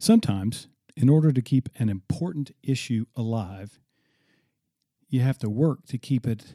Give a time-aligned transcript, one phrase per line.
[0.00, 3.78] Sometimes, in order to keep an important issue alive,
[5.10, 6.54] you have to work to keep it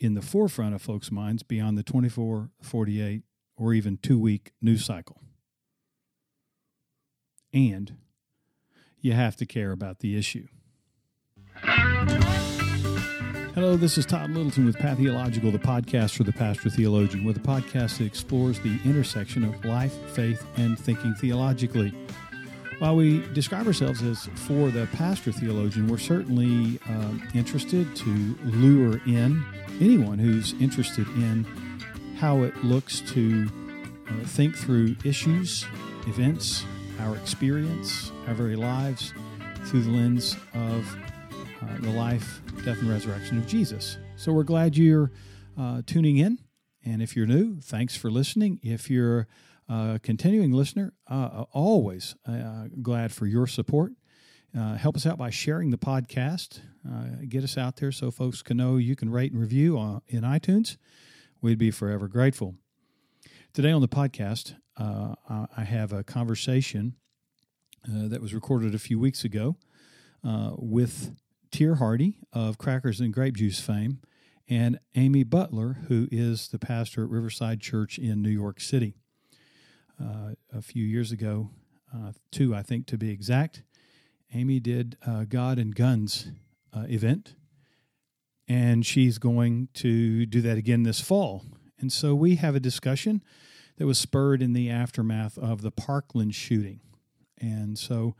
[0.00, 3.22] in the forefront of folks' minds beyond the 24, 48,
[3.56, 5.22] or even two week news cycle.
[7.54, 7.94] And
[9.00, 10.48] you have to care about the issue.
[13.54, 17.24] Hello, this is Todd Littleton with Pathological, the podcast for the pastor theologian.
[17.24, 21.94] We're the podcast that explores the intersection of life, faith, and thinking theologically.
[22.78, 29.00] While we describe ourselves as for the pastor theologian, we're certainly uh, interested to lure
[29.04, 29.44] in
[29.80, 31.44] anyone who's interested in
[32.18, 33.48] how it looks to
[34.08, 35.66] uh, think through issues,
[36.06, 36.64] events,
[37.00, 39.12] our experience, our very lives
[39.64, 40.96] through the lens of
[41.60, 43.98] uh, the life, death, and resurrection of Jesus.
[44.14, 45.10] So we're glad you're
[45.58, 46.38] uh, tuning in.
[46.84, 48.60] And if you're new, thanks for listening.
[48.62, 49.26] If you're
[49.68, 53.92] a continuing listener, uh, always uh, glad for your support.
[54.56, 56.60] Uh, help us out by sharing the podcast.
[56.88, 60.00] Uh, get us out there so folks can know you can rate and review on,
[60.06, 60.76] in iTunes.
[61.42, 62.54] We'd be forever grateful.
[63.52, 66.94] Today on the podcast, I have a conversation
[67.86, 69.56] that was recorded a few weeks ago
[70.56, 71.14] with
[71.50, 74.00] Teer Hardy of Crackers and Grape Juice fame,
[74.48, 78.94] and Amy Butler, who is the pastor at Riverside Church in New York City.
[80.00, 81.50] Uh, a few years ago,
[81.92, 83.62] uh, two, I think to be exact,
[84.32, 86.28] Amy did a God and Guns
[86.72, 87.34] uh, event,
[88.46, 91.44] and she's going to do that again this fall.
[91.80, 93.22] And so we have a discussion
[93.78, 96.80] that was spurred in the aftermath of the Parkland shooting.
[97.40, 98.14] And so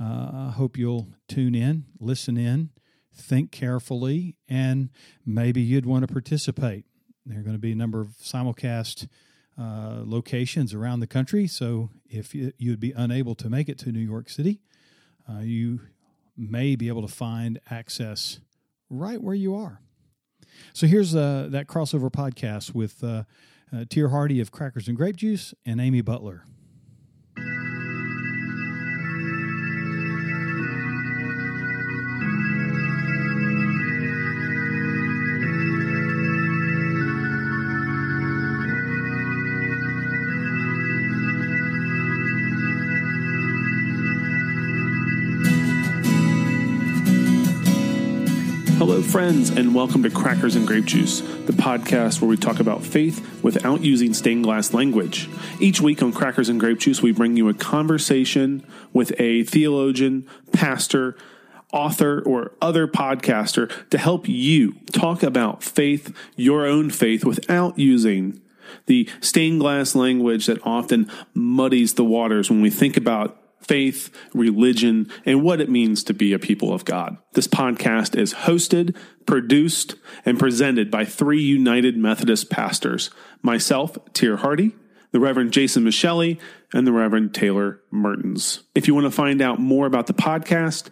[0.00, 2.70] uh, I hope you'll tune in, listen in,
[3.14, 4.90] think carefully, and
[5.26, 6.84] maybe you'd want to participate.
[7.26, 9.08] There are going to be a number of simulcast
[9.58, 11.46] uh, locations around the country.
[11.46, 14.60] So if you, would be unable to make it to New York City,
[15.28, 15.80] uh, you
[16.36, 18.40] may be able to find access
[18.88, 19.80] right where you are.
[20.72, 23.24] So here's uh, that crossover podcast with uh,
[23.72, 26.44] uh, Teer Hardy of Crackers and Grape Juice and Amy Butler.
[49.08, 53.42] Friends, and welcome to Crackers and Grape Juice, the podcast where we talk about faith
[53.42, 55.30] without using stained glass language.
[55.58, 60.28] Each week on Crackers and Grape Juice, we bring you a conversation with a theologian,
[60.52, 61.16] pastor,
[61.72, 68.42] author, or other podcaster to help you talk about faith, your own faith, without using
[68.84, 73.37] the stained glass language that often muddies the waters when we think about
[73.68, 77.18] faith, religion, and what it means to be a people of God.
[77.34, 78.96] This podcast is hosted,
[79.26, 83.10] produced, and presented by three United Methodist pastors
[83.42, 84.74] myself, Teer Hardy,
[85.12, 86.40] the Reverend Jason Micheli,
[86.72, 88.62] and the Reverend Taylor Mertens.
[88.74, 90.88] If you want to find out more about the podcast,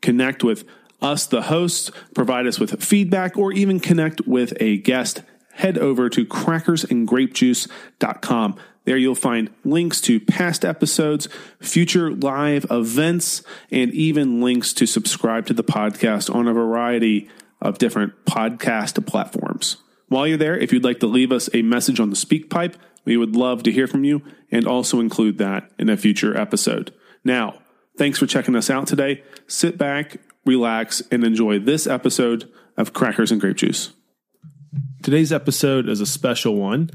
[0.00, 0.64] connect with
[1.00, 5.22] us, the hosts, provide us with feedback, or even connect with a guest,
[5.54, 8.56] head over to crackersandgrapejuice.com.
[8.84, 11.28] There you'll find links to past episodes,
[11.60, 17.28] future live events, and even links to subscribe to the podcast on a variety
[17.60, 19.76] of different podcast platforms.
[20.08, 23.16] While you're there, if you'd like to leave us a message on the SpeakPipe, we
[23.16, 26.92] would love to hear from you and also include that in a future episode.
[27.24, 27.60] Now,
[27.96, 29.22] thanks for checking us out today.
[29.46, 33.92] Sit back, relax, and enjoy this episode of Crackers and Grape Juice.
[35.02, 36.90] Today's episode is a special one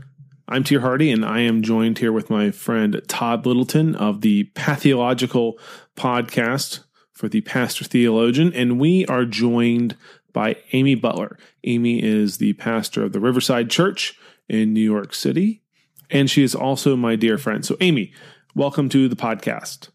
[0.49, 4.45] I'm Teer Hardy, and I am joined here with my friend Todd Littleton of the
[4.55, 5.59] Pathological
[5.97, 8.53] podcast for the Pastor Theologian.
[8.53, 9.97] And we are joined
[10.31, 11.37] by Amy Butler.
[11.65, 15.63] Amy is the pastor of the Riverside Church in New York City,
[16.09, 17.65] and she is also my dear friend.
[17.65, 18.13] So, Amy,
[18.55, 19.89] welcome to the podcast.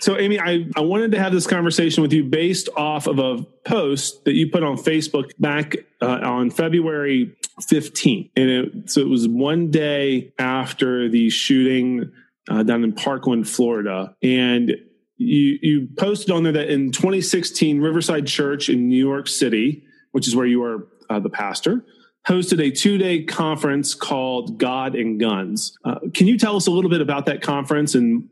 [0.00, 3.44] So, Amy, I, I wanted to have this conversation with you based off of a
[3.64, 8.30] post that you put on Facebook back uh, on February 15th.
[8.36, 12.12] And it, so it was one day after the shooting
[12.48, 14.14] uh, down in Parkland, Florida.
[14.22, 14.72] And
[15.16, 20.28] you, you posted on there that in 2016, Riverside Church in New York City, which
[20.28, 21.84] is where you are uh, the pastor,
[22.26, 25.76] hosted a two day conference called God and Guns.
[25.84, 28.28] Uh, can you tell us a little bit about that conference and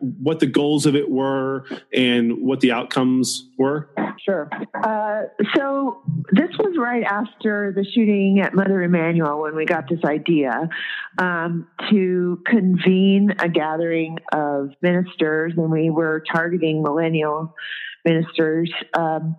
[0.00, 3.90] what the goals of it were and what the outcomes were?
[4.24, 4.48] Sure.
[4.82, 5.22] Uh,
[5.54, 6.02] so
[6.32, 10.68] this was right after the shooting at Mother Emanuel when we got this idea
[11.18, 17.54] um, to convene a gathering of ministers, and we were targeting millennial
[18.04, 19.36] ministers um,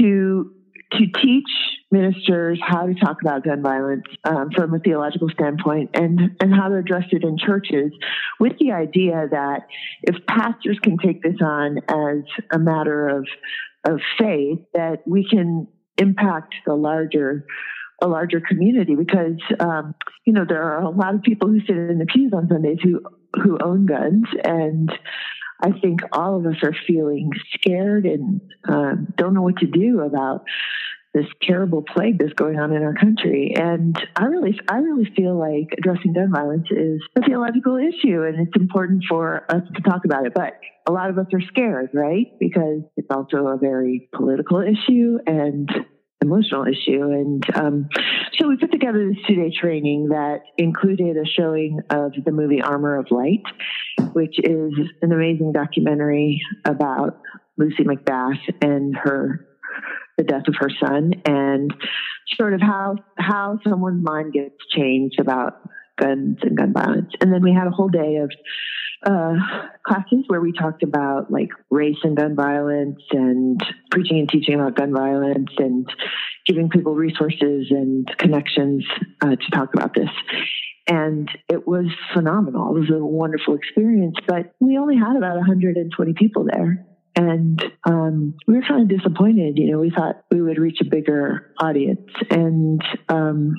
[0.00, 0.52] to
[0.92, 1.48] to teach
[1.90, 6.68] ministers how to talk about gun violence um, from a theological standpoint and, and how
[6.68, 7.92] to address it in churches
[8.40, 9.66] with the idea that
[10.02, 13.26] if pastors can take this on as a matter of,
[13.84, 15.66] of faith, that we can
[15.98, 17.46] impact the larger
[18.02, 19.94] a larger community because um,
[20.26, 22.76] you know there are a lot of people who sit in the pews on Sundays
[22.82, 23.00] who
[23.42, 24.90] who own guns and
[25.60, 30.00] I think all of us are feeling scared and uh, don't know what to do
[30.00, 30.44] about
[31.16, 33.54] this terrible plague that's going on in our country.
[33.56, 38.46] And I really, I really feel like addressing gun violence is a theological issue, and
[38.46, 40.34] it's important for us to talk about it.
[40.34, 42.26] But a lot of us are scared, right?
[42.38, 45.70] Because it's also a very political issue and
[46.22, 47.02] emotional issue.
[47.02, 47.88] And um,
[48.38, 52.62] so we put together this two day training that included a showing of the movie
[52.62, 53.42] Armor of Light,
[54.12, 54.72] which is
[55.02, 57.20] an amazing documentary about
[57.56, 59.46] Lucy McBath and her
[60.16, 61.74] the death of her son and
[62.34, 65.60] sort of how how someone's mind gets changed about
[66.00, 67.12] guns and gun violence.
[67.20, 68.30] And then we had a whole day of
[69.06, 69.34] uh,
[69.86, 73.60] classes where we talked about like race and gun violence and
[73.90, 75.88] preaching and teaching about gun violence and
[76.44, 78.84] giving people resources and connections
[79.22, 80.10] uh, to talk about this.
[80.88, 82.76] And it was phenomenal.
[82.76, 86.84] It was a wonderful experience, but we only had about 120 people there.
[87.16, 89.56] And um, we were kind of disappointed.
[89.56, 92.10] You know, we thought we would reach a bigger audience.
[92.30, 93.54] And um,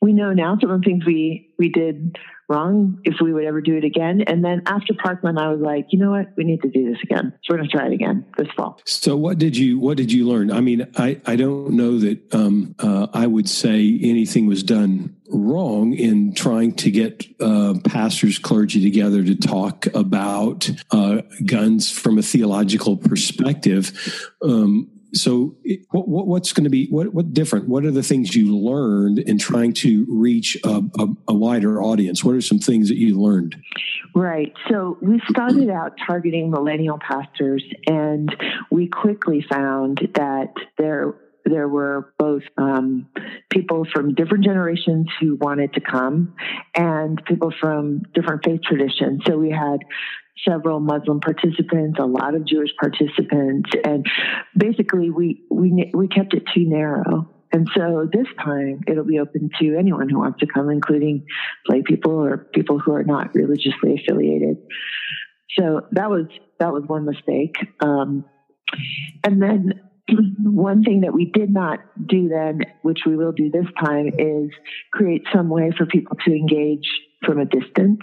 [0.00, 3.60] we know now some of the things we, we did wrong if we would ever
[3.60, 4.22] do it again.
[4.22, 7.02] And then after Parkland, I was like, you know what, we need to do this
[7.02, 7.32] again.
[7.42, 8.80] So we're going to try it again this fall.
[8.84, 10.52] So what did you what did you learn?
[10.52, 15.16] I mean, I I don't know that um, uh, I would say anything was done
[15.28, 22.18] wrong in trying to get uh, pastors, clergy together to talk about uh, guns from
[22.18, 24.30] a theological perspective.
[24.40, 25.56] Um, so
[25.90, 27.68] what, what, what's going to be what, what different?
[27.68, 32.24] What are the things you learned in trying to reach a, a, a, wider audience?
[32.24, 33.56] What are some things that you learned?
[34.14, 34.52] Right.
[34.68, 38.34] So we started out targeting millennial pastors and
[38.70, 41.14] we quickly found that there
[41.44, 43.06] there were both um,
[43.50, 46.34] people from different generations who wanted to come
[46.74, 49.22] and people from different faith traditions.
[49.26, 49.78] So we had
[50.46, 54.06] several Muslim participants, a lot of Jewish participants, and
[54.56, 57.30] basically we we we kept it too narrow.
[57.52, 61.26] And so this time it'll be open to anyone who wants to come, including
[61.68, 64.58] lay people or people who are not religiously affiliated.
[65.58, 66.26] So that was
[66.58, 67.56] that was one mistake.
[67.80, 68.24] Um,
[69.24, 69.80] and then
[70.42, 74.50] one thing that we did not do then, which we will do this time, is
[74.92, 76.88] create some way for people to engage
[77.24, 78.00] from a distance,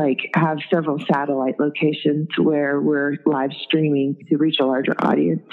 [0.00, 5.46] like have several satellite locations where we're live streaming to reach a larger audience.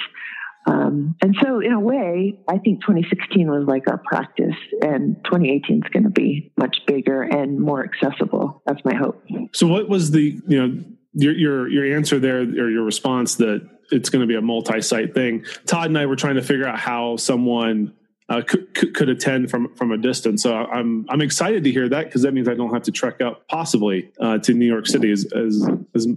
[0.65, 5.83] Um, and so, in a way, I think 2016 was like our practice, and 2018
[5.83, 8.61] is going to be much bigger and more accessible.
[8.65, 9.23] That's my hope.
[9.53, 10.83] So, what was the you know
[11.13, 15.13] your your your answer there, or your response that it's going to be a multi-site
[15.13, 15.45] thing?
[15.65, 17.93] Todd and I were trying to figure out how someone
[18.29, 20.43] uh, could, could attend from from a distance.
[20.43, 23.21] So I'm I'm excited to hear that because that means I don't have to trek
[23.21, 26.07] up possibly uh, to New York City as as, as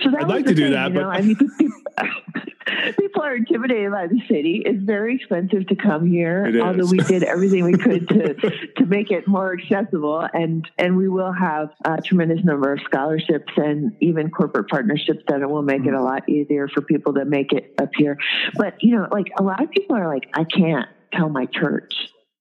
[0.00, 0.88] so I'd like to do thing, that.
[0.88, 1.36] You know, but I mean,
[2.98, 4.62] people are intimidated by the city.
[4.64, 8.34] It's very expensive to come here, although we did everything we could to
[8.76, 10.26] to make it more accessible.
[10.34, 15.48] And and we will have a tremendous number of scholarships and even corporate partnerships that
[15.48, 18.18] will make it a lot easier for people to make it up here.
[18.54, 21.94] But you know, like a lot of people are like, I can't tell my church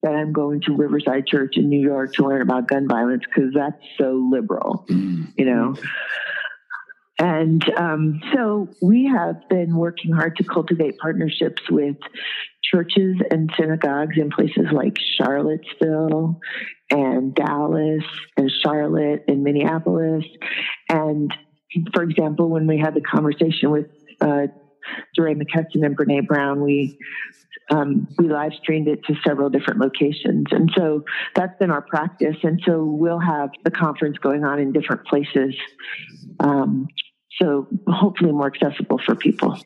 [0.03, 3.53] that I'm going to Riverside Church in New York to learn about gun violence because
[3.53, 5.27] that's so liberal, mm.
[5.37, 5.75] you know.
[7.19, 11.97] And um, so we have been working hard to cultivate partnerships with
[12.63, 16.39] churches and synagogues in places like Charlottesville
[16.89, 18.03] and Dallas
[18.37, 20.25] and Charlotte and Minneapolis.
[20.89, 21.31] And
[21.93, 23.85] for example, when we had the conversation with
[24.19, 24.47] uh,
[25.15, 26.97] DeRay McKesson and Brene Brown, we
[27.69, 30.47] um, we live streamed it to several different locations.
[30.51, 31.03] And so
[31.35, 32.35] that's been our practice.
[32.43, 35.55] And so we'll have the conference going on in different places.
[36.39, 36.87] Um,
[37.41, 39.57] so hopefully more accessible for people.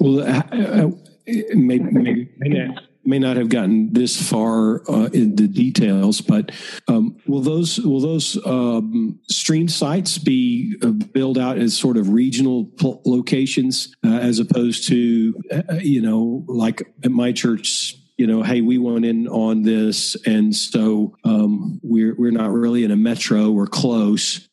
[0.00, 0.90] Well, uh, uh,
[1.26, 6.52] maybe, maybe, maybe may not have gotten this far uh, in the details, but
[6.88, 12.10] um, will those will those um, stream sites be uh, built out as sort of
[12.10, 12.70] regional
[13.04, 18.60] locations uh, as opposed to uh, you know like at my church you know, hey,
[18.60, 23.50] we went in on this, and so um, we're we're not really in a metro.
[23.50, 24.48] We're close.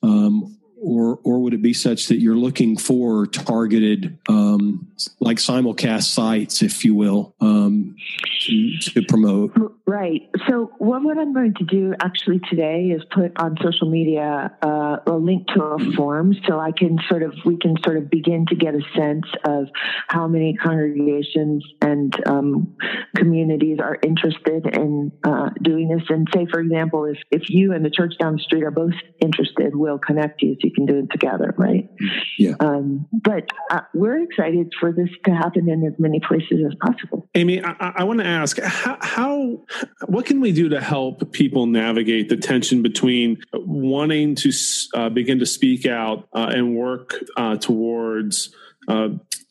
[0.82, 4.88] Or or would it be such that you're looking for targeted um,
[5.20, 7.96] like simulcast sites, if you will, um,
[8.42, 9.52] to, to, promote?
[9.86, 10.30] Right.
[10.48, 14.98] So what, what I'm going to do actually today is put on social media uh,
[15.06, 18.46] a link to a form, so I can sort of we can sort of begin
[18.48, 19.68] to get a sense of
[20.08, 22.78] how many congregations and um,
[23.16, 26.04] communities are interested in uh, doing this.
[26.08, 28.94] And say, for example, if if you and the church down the street are both
[29.20, 30.56] interested, we'll connect you.
[30.62, 31.90] So you can do it together, right?
[32.38, 32.54] Yeah.
[32.60, 37.28] Um, but uh, we're excited for this to happen in as many places as possible.
[37.36, 39.66] Amy, I, I want to ask how, how,
[40.06, 44.52] what can we do to help people navigate the tension between wanting to
[44.94, 48.54] uh, begin to speak out uh, and work uh, towards
[48.88, 49.10] uh,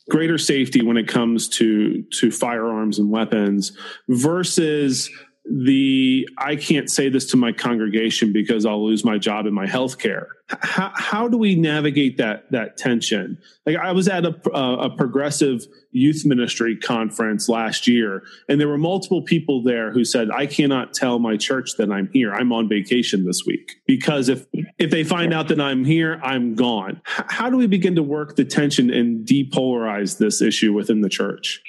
[0.08, 3.72] greater safety when it comes to to firearms and weapons
[4.08, 5.10] versus
[5.50, 9.66] the I can't say this to my congregation because I'll lose my job and my
[9.66, 10.28] health care.
[10.48, 13.38] How, how do we navigate that that tension?
[13.66, 18.78] Like I was at a, a progressive youth ministry conference last year, and there were
[18.78, 22.32] multiple people there who said, "I cannot tell my church that I'm here.
[22.32, 24.46] I'm on vacation this week because if
[24.78, 28.36] if they find out that I'm here, I'm gone." How do we begin to work
[28.36, 31.62] the tension and depolarize this issue within the church?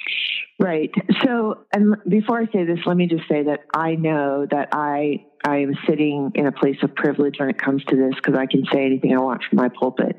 [0.60, 0.90] Right.
[1.24, 5.24] So, and before I say this, let me just say that I know that I
[5.42, 8.44] I am sitting in a place of privilege when it comes to this because I
[8.44, 10.18] can say anything I want from my pulpit.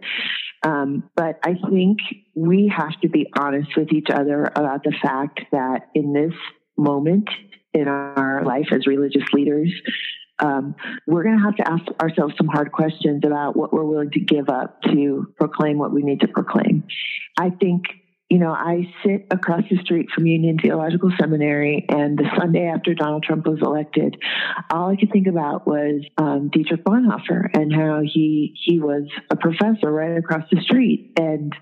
[0.63, 1.99] Um, but I think
[2.33, 6.33] we have to be honest with each other about the fact that in this
[6.75, 7.29] moment
[7.73, 9.71] in our life as religious leaders,
[10.39, 10.73] um,
[11.05, 14.19] we're going to have to ask ourselves some hard questions about what we're willing to
[14.19, 16.83] give up to proclaim what we need to proclaim.
[17.37, 17.83] I think
[18.31, 22.93] you know, I sit across the street from Union Theological Seminary, and the Sunday after
[22.93, 24.15] Donald Trump was elected,
[24.71, 29.35] all I could think about was um, Dietrich Bonhoeffer and how he he was a
[29.35, 31.53] professor right across the street, and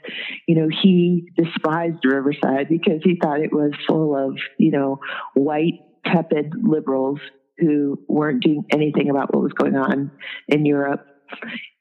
[0.47, 4.99] you know he despised Riverside because he thought it was full of you know
[5.33, 7.19] white tepid liberals
[7.57, 10.11] who weren't doing anything about what was going on
[10.47, 11.08] in Europe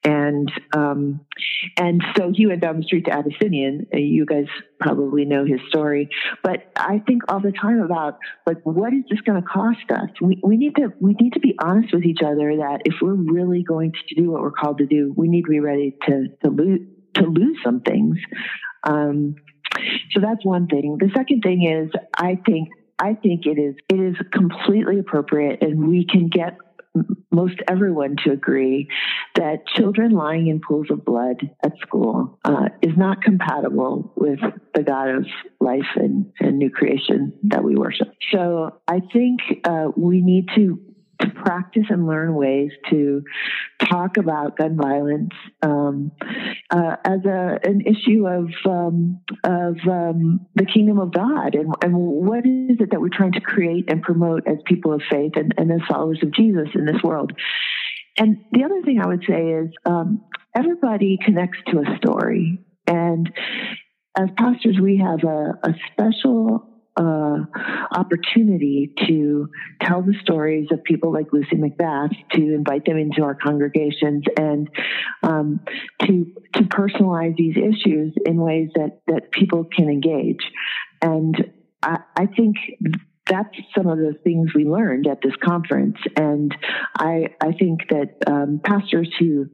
[0.05, 1.21] and um,
[1.77, 3.87] and so he went down the street to Abyssinian.
[3.93, 4.47] Uh, you guys
[4.81, 6.09] probably know his story,
[6.43, 10.11] but I think all the time about like what is this going to cost us?
[10.21, 13.15] We, we need to we need to be honest with each other that if we're
[13.15, 16.29] really going to do what we're called to do, we need to be ready to
[16.45, 16.81] to lose
[17.15, 18.19] to lose some things.
[18.85, 19.35] Um,
[20.13, 20.97] so that's one thing.
[20.99, 25.89] The second thing is I think I think it is it is completely appropriate, and
[25.89, 26.57] we can get
[27.31, 28.89] most everyone to agree
[29.35, 34.41] that children lying in pools of blood at school uh, is not compatible with
[34.75, 35.27] the God of
[35.61, 38.09] life and, and new creation that we worship.
[38.33, 40.81] So I think uh, we need to
[41.21, 43.23] to practice and learn ways to
[43.91, 45.33] talk about gun violence
[45.63, 46.13] um,
[46.71, 51.95] uh, as a, an issue of um, of um, the kingdom of God and, and
[51.95, 55.55] what is it that we're trying to create and promote as people of faith and,
[55.57, 57.33] and as followers of Jesus in this world.
[58.17, 60.23] And the other thing I would say is um,
[60.55, 63.31] everybody connects to a story, and
[64.19, 66.68] as pastors, we have a, a special
[67.03, 69.49] opportunity to
[69.83, 74.69] tell the stories of people like Lucy McBath, to invite them into our congregations, and
[75.23, 75.61] um,
[76.03, 80.43] to to personalize these issues in ways that that people can engage.
[81.01, 81.37] And
[81.83, 82.57] I, I think
[83.29, 85.99] that's some of the things we learned at this conference.
[86.17, 86.55] And
[86.97, 89.47] I, I think that um, pastors who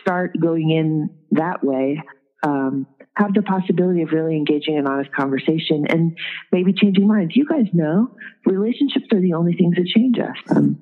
[0.00, 2.02] start going in that way
[2.42, 2.86] um,
[3.16, 6.16] have the possibility of really engaging in honest conversation and
[6.52, 7.34] maybe changing minds.
[7.34, 10.36] You guys know relationships are the only things that change us.
[10.54, 10.78] Um,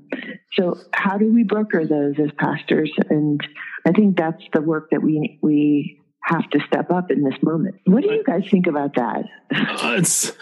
[0.55, 2.91] so how do we broker those as pastors?
[3.09, 3.41] And
[3.87, 7.77] I think that's the work that we we have to step up in this moment.
[7.85, 9.25] What do you guys think about that?
[9.55, 10.33] Uh, it's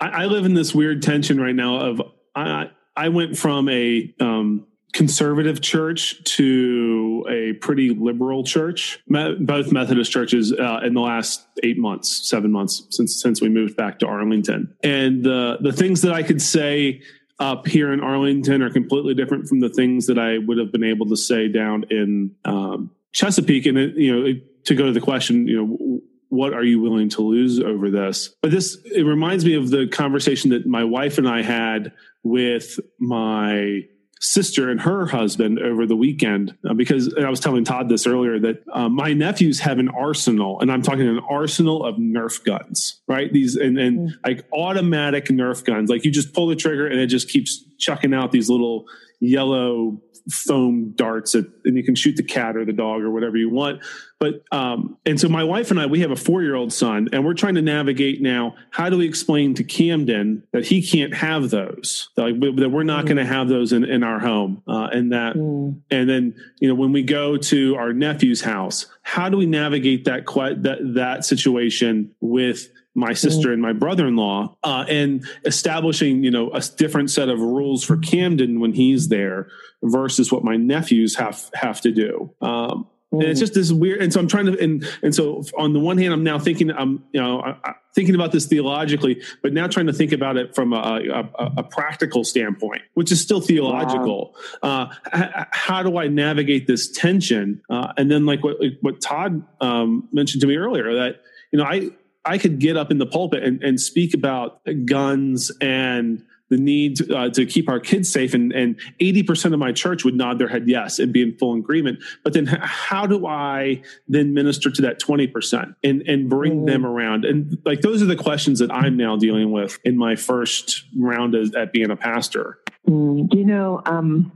[0.00, 2.02] I, I, live in this weird tension right now of
[2.34, 10.10] I I went from a um, conservative church to a pretty liberal church, both Methodist
[10.10, 14.06] churches uh, in the last eight months, seven months since since we moved back to
[14.06, 14.74] Arlington.
[14.82, 17.02] And the the things that I could say
[17.40, 20.84] up here in Arlington are completely different from the things that I would have been
[20.84, 23.66] able to say down in um, Chesapeake.
[23.66, 27.08] And it, you know, to go to the question, you know what are you willing
[27.08, 28.34] to lose over this?
[28.42, 31.92] But this, it reminds me of the conversation that my wife and I had
[32.24, 33.82] with my
[34.20, 38.38] sister and her husband over the weekend uh, because I was telling Todd this earlier
[38.40, 43.00] that uh, my nephews have an arsenal, and I'm talking an arsenal of Nerf guns,
[43.06, 43.32] right?
[43.32, 44.12] These and, and mm.
[44.24, 48.14] like automatic Nerf guns, like you just pull the trigger and it just keeps chucking
[48.14, 48.86] out these little
[49.20, 50.00] yellow
[50.30, 53.50] foam darts at, and you can shoot the cat or the dog or whatever you
[53.50, 53.82] want.
[54.18, 57.08] But um, and so my wife and I, we have a four year old son,
[57.12, 58.54] and we're trying to navigate now.
[58.70, 62.08] How do we explain to Camden that he can't have those?
[62.16, 63.08] That, like, that we're not mm.
[63.08, 65.78] going to have those in, in our home, uh, and that, mm.
[65.90, 70.04] and then you know when we go to our nephew's house, how do we navigate
[70.06, 70.24] that
[70.62, 76.60] that that situation with my sister and my brother-in-law uh, and establishing you know a
[76.76, 79.48] different set of rules for camden when he's there
[79.82, 82.32] versus what my nephews have have to do.
[82.40, 82.88] Um,
[83.20, 85.80] and it's just this weird and so i'm trying to and and so on the
[85.80, 89.52] one hand i'm now thinking i'm you know I, I, thinking about this theologically but
[89.52, 93.40] now trying to think about it from a, a, a practical standpoint which is still
[93.40, 94.34] theological.
[94.62, 94.90] Wow.
[95.12, 97.62] uh, how do i navigate this tension?
[97.70, 101.22] Uh, and then like what what todd um, mentioned to me earlier that
[101.52, 101.90] you know i
[102.24, 106.96] I could get up in the pulpit and, and speak about guns and the need
[106.96, 110.38] to, uh, to keep our kids safe, and, and 80% of my church would nod
[110.38, 112.02] their head yes and be in full agreement.
[112.22, 116.66] But then, how do I then minister to that 20% and, and bring mm.
[116.66, 117.24] them around?
[117.24, 121.34] And like, those are the questions that I'm now dealing with in my first round
[121.34, 122.58] as, at being a pastor.
[122.86, 124.30] Mm, you know, um,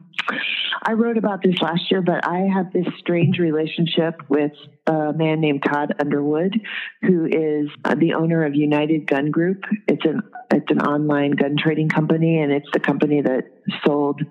[0.83, 4.53] I wrote about this last year, but I have this strange relationship with
[4.87, 6.61] a man named Todd Underwood,
[7.03, 9.65] who is the owner of United Gun Group.
[9.87, 13.45] It's an it's an online gun trading company, and it's the company that
[13.85, 14.23] sold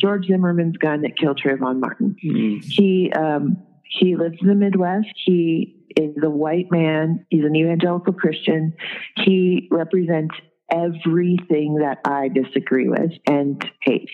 [0.00, 2.16] George Zimmerman's gun that killed Trayvon Martin.
[2.24, 2.66] Mm-hmm.
[2.68, 5.08] He um, he lives in the Midwest.
[5.24, 7.26] He is a white man.
[7.30, 8.74] He's an evangelical Christian.
[9.16, 10.34] He represents
[10.70, 14.08] everything that I disagree with and hate.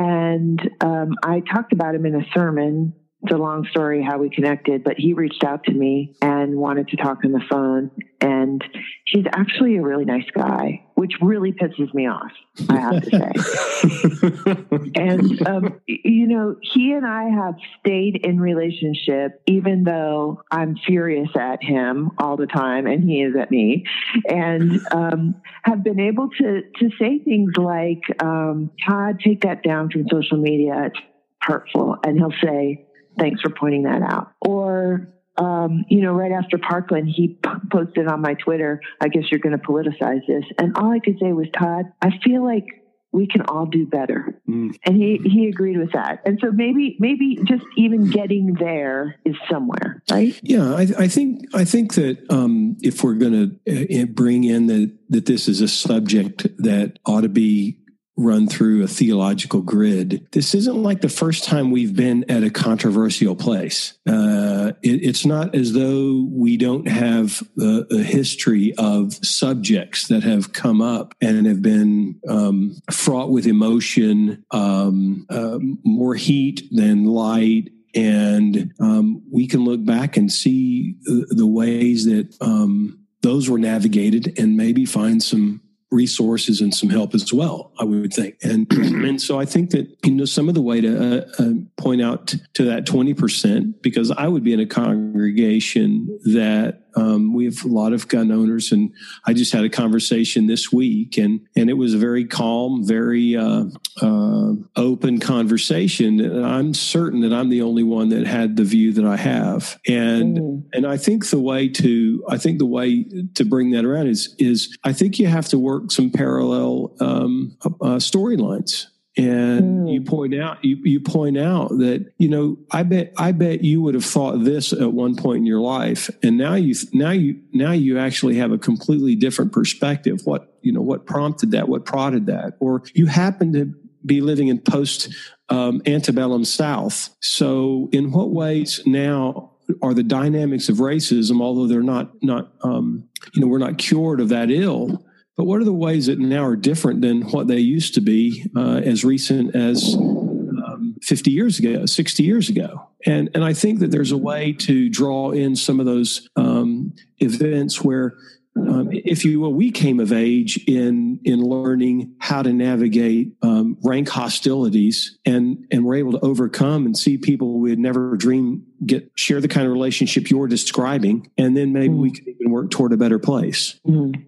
[0.00, 2.94] And um, I talked about him in a sermon.
[3.22, 6.88] It's a long story how we connected, but he reached out to me and wanted
[6.88, 7.90] to talk on the phone.
[8.22, 8.64] And
[9.04, 12.32] he's actually a really nice guy, which really pisses me off,
[12.70, 14.90] I have to say.
[15.00, 21.30] and, um, you know, he and I have stayed in relationship, even though I'm furious
[21.38, 23.84] at him all the time and he is at me,
[24.28, 29.90] and um, have been able to, to say things like, um, Todd, take that down
[29.90, 30.84] from social media.
[30.86, 31.00] It's
[31.42, 31.96] hurtful.
[32.04, 32.86] And he'll say,
[33.20, 34.32] thanks for pointing that out.
[34.40, 39.24] Or, um, you know, right after Parkland, he p- posted on my Twitter, I guess
[39.30, 40.44] you're going to politicize this.
[40.58, 42.64] And all I could say was, Todd, I feel like
[43.12, 44.40] we can all do better.
[44.48, 44.76] Mm.
[44.86, 46.22] And he, he agreed with that.
[46.24, 50.38] And so maybe, maybe just even getting there is somewhere, right?
[50.44, 50.74] Yeah.
[50.74, 54.96] I, I think, I think that, um, if we're going to uh, bring in that,
[55.08, 57.78] that this is a subject that ought to be
[58.20, 60.26] run through a theological grid.
[60.32, 63.94] This isn't like the first time we've been at a controversial place.
[64.06, 70.22] Uh, it, it's not as though we don't have a, a, history of subjects that
[70.22, 77.04] have come up and have been um, fraught with emotion, um, uh, more heat than
[77.04, 77.70] light.
[77.94, 84.38] And um, we can look back and see the, ways that um, those were navigated
[84.38, 88.36] and maybe find some resources and some help as well, I would think.
[88.42, 91.52] And, and so I think that, you know, some of the way to uh, uh,
[91.76, 97.44] point out to that 20%, because I would be in a congregation that um, we
[97.44, 98.92] have a lot of gun owners, and
[99.26, 103.36] I just had a conversation this week, and and it was a very calm, very
[103.36, 103.64] uh,
[104.00, 106.20] uh, open conversation.
[106.20, 109.78] And I'm certain that I'm the only one that had the view that I have,
[109.86, 110.62] and mm.
[110.72, 114.34] and I think the way to I think the way to bring that around is
[114.38, 119.92] is I think you have to work some parallel um, uh, storylines and mm.
[119.92, 123.82] you point out you, you point out that you know i bet i bet you
[123.82, 126.10] would have thought this at one point in your life.
[126.22, 130.20] And now you now you now you actually have a completely different perspective.
[130.24, 131.68] What you know what prompted that?
[131.68, 132.56] What prodded that?
[132.60, 135.14] Or you happen to be living in post
[135.48, 137.10] um, antebellum south.
[137.20, 143.04] So in what ways now are the dynamics of racism although they're not not um,
[143.34, 145.04] you know we're not cured of that ill
[145.40, 148.44] but what are the ways that now are different than what they used to be
[148.54, 152.86] uh, as recent as um, 50 years ago, 60 years ago?
[153.06, 156.92] And, and I think that there's a way to draw in some of those um,
[157.20, 158.18] events where
[158.54, 163.78] um, if you will, we came of age in in learning how to navigate um,
[163.82, 168.64] rank hostilities, and and we're able to overcome and see people we had never dreamed
[168.84, 172.00] get share the kind of relationship you're describing, and then maybe mm.
[172.00, 173.80] we can even work toward a better place.
[173.86, 174.26] Mm.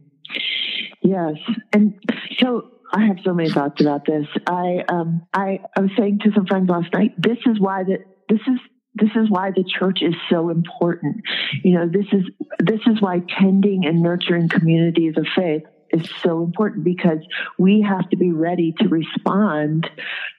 [1.03, 1.35] Yes,
[1.73, 1.95] and
[2.39, 4.27] so I have so many thoughts about this.
[4.47, 8.05] I um I, I was saying to some friends last night, this is why that
[8.29, 8.59] this is
[8.95, 11.17] this is why the church is so important.
[11.65, 12.25] You know, this is
[12.59, 15.63] this is why tending and nurturing communities of faith
[15.93, 17.19] is so important because
[17.59, 19.89] we have to be ready to respond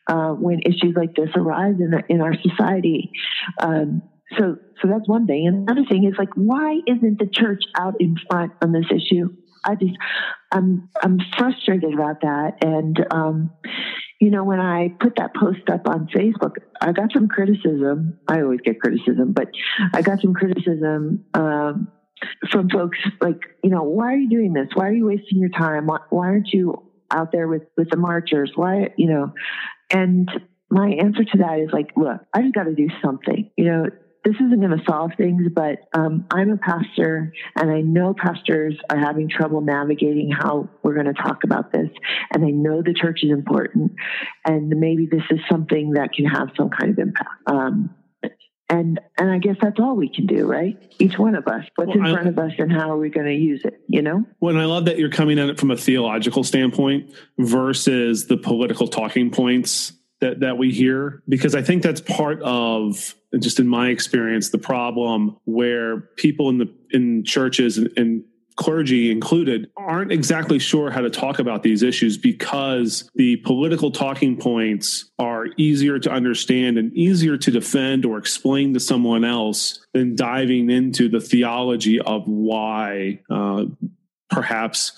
[0.07, 3.11] uh, when issues like this arise in, in our society.
[3.59, 4.01] Um,
[4.37, 5.47] so, so that's one thing.
[5.47, 9.29] And another thing is like, why isn't the church out in front on this issue?
[9.63, 9.95] I just,
[10.51, 12.63] I'm, I'm frustrated about that.
[12.63, 13.51] And, um,
[14.19, 18.19] you know, when I put that post up on Facebook, I got some criticism.
[18.27, 19.47] I always get criticism, but
[19.93, 21.87] I got some criticism, um,
[22.51, 24.69] from folks like, you know, why are you doing this?
[24.73, 25.87] Why are you wasting your time?
[25.87, 28.51] Why, why aren't you out there with, with the marchers?
[28.55, 29.33] Why, you know,
[29.91, 30.29] and
[30.69, 33.51] my answer to that is like, look, I just got to do something.
[33.57, 33.85] You know,
[34.23, 38.75] this isn't going to solve things, but um, I'm a pastor and I know pastors
[38.89, 41.89] are having trouble navigating how we're going to talk about this.
[42.33, 43.93] And I know the church is important
[44.45, 47.29] and maybe this is something that can have some kind of impact.
[47.47, 47.95] Um,
[48.69, 50.77] and and I guess that's all we can do, right?
[50.97, 51.65] Each one of us.
[51.75, 53.81] What's well, in front of us, and how are we going to use it?
[53.87, 54.25] You know.
[54.39, 58.37] Well, and I love that you're coming at it from a theological standpoint versus the
[58.37, 63.67] political talking points that that we hear because I think that's part of just in
[63.67, 68.23] my experience the problem where people in the in churches and, and
[68.55, 74.37] clergy included aren't exactly sure how to talk about these issues because the political talking
[74.37, 80.15] points are easier to understand and easier to defend or explain to someone else than
[80.15, 83.65] diving into the theology of why uh,
[84.29, 84.91] perhaps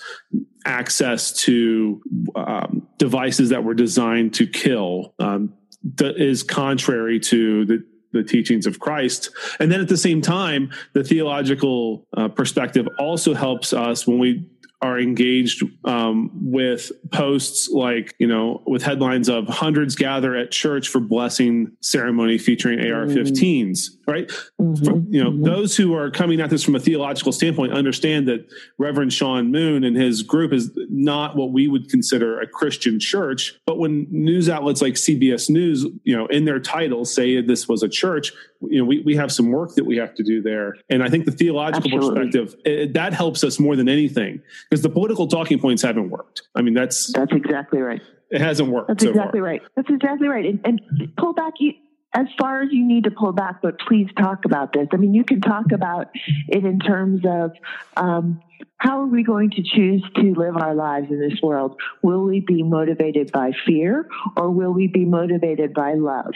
[0.66, 2.02] access to
[2.34, 5.54] um, devices that were designed to kill um,
[5.98, 9.30] is contrary to the the teachings of Christ.
[9.60, 14.48] And then at the same time, the theological uh, perspective also helps us when we
[14.82, 20.88] are engaged um, with posts like you know with headlines of hundreds gather at church
[20.88, 24.28] for blessing ceremony featuring AR-15s, right?
[24.60, 25.12] Mm-hmm.
[25.12, 25.44] you know mm-hmm.
[25.44, 28.46] those who are coming at this from a theological standpoint understand that
[28.78, 33.58] Reverend Sean Moon and his group is not what we would consider a Christian church.
[33.66, 37.82] But when news outlets like CBS News, you know, in their titles say this was
[37.82, 40.76] a church, you know, we, we have some work that we have to do there.
[40.90, 42.30] And I think the theological Absolutely.
[42.30, 46.42] perspective, it, that helps us more than anything because the political talking points haven't worked.
[46.54, 48.02] I mean, that's, that's exactly right.
[48.30, 48.88] It hasn't worked.
[48.88, 49.46] That's so exactly far.
[49.46, 49.62] right.
[49.76, 50.44] That's exactly right.
[50.44, 50.80] And, and
[51.16, 51.72] pull back you,
[52.12, 54.88] as far as you need to pull back, but please talk about this.
[54.92, 56.08] I mean, you can talk about
[56.48, 57.52] it in terms of
[57.96, 58.40] um,
[58.78, 61.78] how are we going to choose to live our lives in this world?
[62.02, 66.34] Will we be motivated by fear or will we be motivated by love?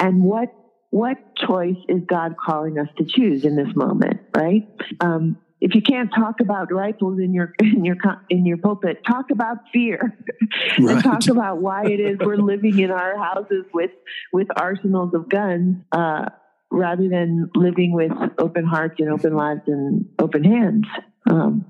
[0.00, 0.52] And what
[0.90, 4.66] what choice is God calling us to choose in this moment, right?
[5.00, 7.96] Um, if you can't talk about rifles in your in your
[8.30, 10.16] in your pulpit, talk about fear,
[10.78, 10.94] right.
[10.96, 13.90] and talk about why it is we're living in our houses with
[14.32, 16.26] with arsenals of guns, uh,
[16.70, 20.86] rather than living with open hearts and open lives and open hands.
[21.26, 21.66] Um,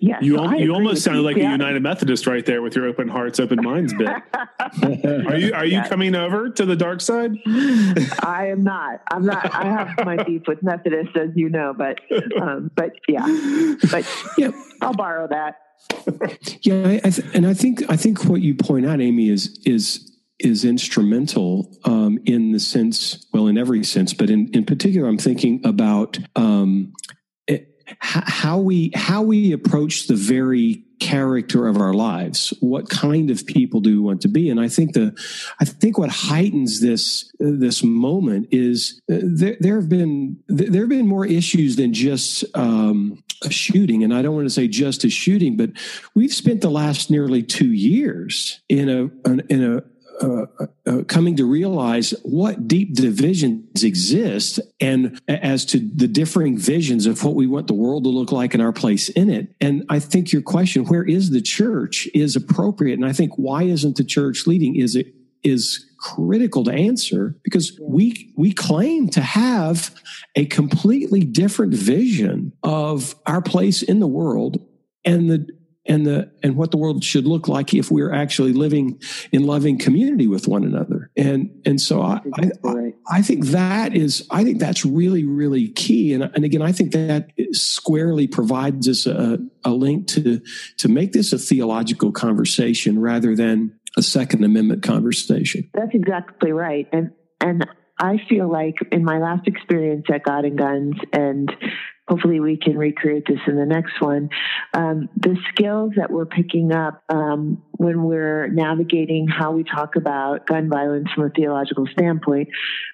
[0.00, 1.48] yeah, you, so you almost sounded like yeah.
[1.48, 4.08] a United Methodist right there with your open hearts, open minds bit.
[5.26, 5.88] are you are you yeah.
[5.88, 7.32] coming over to the dark side?
[8.22, 9.02] I am not.
[9.10, 9.52] I'm not.
[9.54, 11.98] I have my beef with Methodists, as you know, but
[12.40, 13.26] um, but yeah,
[13.90, 14.06] but
[14.36, 15.56] yeah, I'll borrow that.
[16.62, 19.60] Yeah, I, I th- and I think I think what you point out, Amy, is
[19.64, 20.08] is
[20.38, 25.18] is instrumental um, in the sense, well, in every sense, but in, in particular, I'm
[25.18, 26.92] thinking about um,
[28.00, 33.80] how we how we approach the very character of our lives what kind of people
[33.80, 34.50] do we want to be?
[34.50, 35.16] And i think the
[35.60, 40.88] i think what heightens this this moment is uh, there, there have been there have
[40.88, 44.02] been more issues than just um, a shooting.
[44.02, 45.70] And i don't want to say just a shooting but
[46.14, 49.82] we've spent the last nearly two years in a in a
[50.20, 50.46] uh,
[50.86, 57.22] uh, coming to realize what deep divisions exist and as to the differing visions of
[57.22, 59.54] what we want the world to look like and our place in it.
[59.60, 62.94] And I think your question, where is the church, is appropriate.
[62.94, 64.76] And I think why isn't the church leading?
[64.76, 69.94] Is it is critical to answer because we we claim to have
[70.36, 74.64] a completely different vision of our place in the world
[75.04, 75.46] and the
[75.88, 79.00] and the and what the world should look like if we're actually living
[79.32, 81.10] in loving community with one another.
[81.16, 82.20] And and so I
[82.64, 86.12] I, I think that is, I think that's really, really key.
[86.12, 90.40] And, and again, I think that squarely provides us a, a link to,
[90.78, 95.70] to make this a theological conversation rather than a Second Amendment conversation.
[95.72, 96.86] That's exactly right.
[96.92, 97.66] And, and
[97.98, 101.50] I feel like in my last experience at God and Guns and
[102.08, 104.30] hopefully we can recreate this in the next one.
[104.72, 110.46] Um, the skills that we're picking up um, when we're navigating how we talk about
[110.46, 112.48] gun violence from a theological standpoint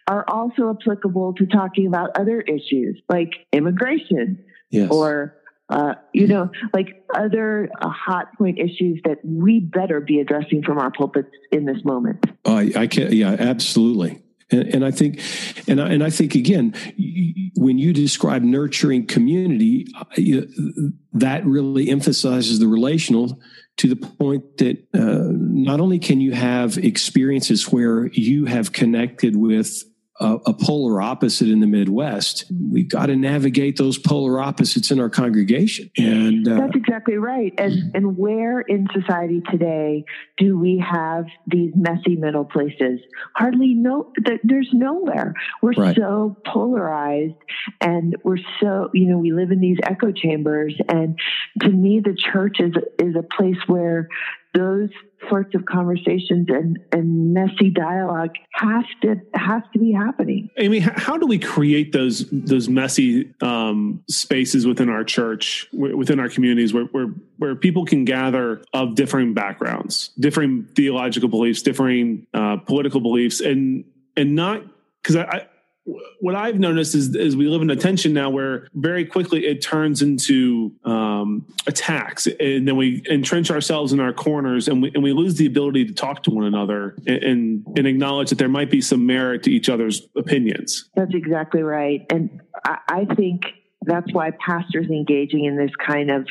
[0.08, 4.90] are also applicable to talking about other issues like immigration yes.
[4.90, 5.36] or
[5.70, 10.76] uh, you know, like other uh, hot point issues that we better be addressing from
[10.78, 12.22] our pulpits in this moment.
[12.44, 14.23] I, I can, yeah, absolutely.
[14.50, 15.20] And, and I think,
[15.68, 16.74] and I, and I think again,
[17.56, 19.86] when you describe nurturing community,
[21.12, 23.40] that really emphasizes the relational
[23.76, 29.36] to the point that uh, not only can you have experiences where you have connected
[29.36, 29.82] with
[30.20, 32.44] a, a, polar opposite in the Midwest.
[32.70, 35.90] We've got to navigate those polar opposites in our congregation.
[35.96, 37.52] And uh, that's exactly right.
[37.58, 40.04] And and where in society today
[40.36, 43.00] do we have these messy middle places?
[43.34, 44.12] Hardly no.
[44.44, 45.34] There's nowhere.
[45.60, 45.96] We're right.
[45.96, 47.34] so polarized,
[47.80, 50.76] and we're so you know we live in these echo chambers.
[50.88, 51.18] And
[51.60, 54.08] to me, the church is is a place where
[54.54, 54.90] those
[55.28, 60.50] sorts of conversations and, and messy dialogue has to has to be happening.
[60.56, 66.28] Amy, how do we create those those messy um, spaces within our church, within our
[66.28, 72.56] communities, where, where where people can gather of differing backgrounds, differing theological beliefs, differing uh,
[72.58, 73.84] political beliefs, and
[74.16, 74.62] and not
[75.02, 75.48] because I,
[76.20, 79.62] what I've noticed is, is we live in a tension now where very quickly it
[79.62, 85.02] turns into um, attacks, and then we entrench ourselves in our corners, and we and
[85.02, 88.70] we lose the ability to talk to one another and, and, acknowledge that there might
[88.70, 90.88] be some merit to each other's opinions.
[90.96, 93.44] That's exactly right, and I, I think
[93.86, 96.26] that's why pastors engaging in this kind of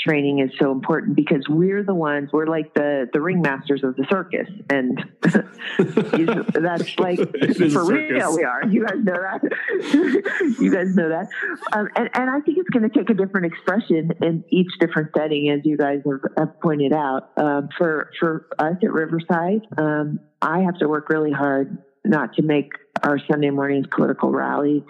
[0.00, 4.06] training is so important because we're the ones we're like the the ringmasters of the
[4.10, 4.48] circus.
[4.70, 5.04] And
[6.52, 7.18] that's like
[7.72, 8.66] for real we are.
[8.66, 9.40] You guys know that.
[10.60, 11.28] You guys know that.
[11.72, 15.10] Um, and, and i think it's going to take a different expression in each different
[15.16, 17.30] setting as you guys have, have pointed out.
[17.36, 22.42] Um, for for us at riverside um, i have to work really hard not to
[22.42, 24.82] make our Sunday mornings political rallies.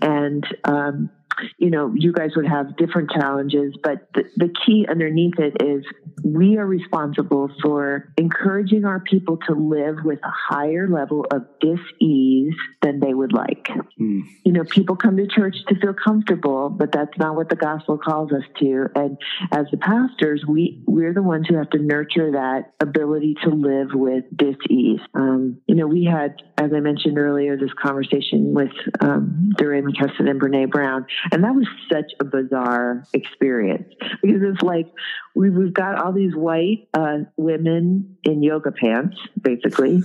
[0.00, 1.10] And um,
[1.58, 5.84] you know, you guys would have different challenges, but the, the key underneath it is
[6.24, 12.54] we are responsible for encouraging our people to live with a higher level of dis-ease
[12.82, 13.68] than they would like.
[14.00, 14.22] Mm.
[14.44, 17.98] You know, people come to church to feel comfortable, but that's not what the gospel
[17.98, 18.86] calls us to.
[18.94, 19.18] And
[19.52, 23.88] as the pastors, we we're the ones who have to nurture that ability to live
[23.92, 25.00] with dis-ease.
[25.14, 30.28] Um, you know, we had, as I mentioned earlier, this conversation with um, DeRay McKesson
[30.28, 34.86] and Brene Brown, and that was such a bizarre experience because it's like
[35.34, 40.02] we, have got all these white uh, women in yoga pants, basically,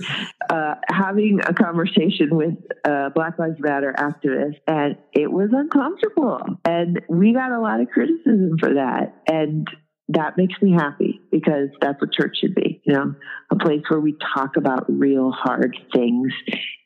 [0.48, 6.40] uh, having a conversation with uh, Black Lives Matter activists, and it was uncomfortable.
[6.64, 9.14] And we got a lot of criticism for that.
[9.26, 9.66] And
[10.08, 13.14] that makes me happy because that's what church should be, you know,
[13.50, 16.32] a place where we talk about real hard things